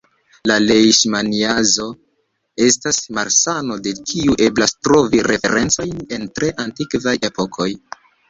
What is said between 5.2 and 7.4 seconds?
referencojn en tre antikvaj